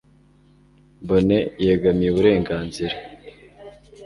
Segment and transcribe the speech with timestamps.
[1.07, 2.95] Bonnet yegamiye uburenganzira